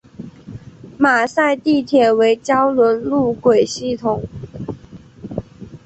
[0.97, 4.23] 马赛地铁为胶轮路轨系统。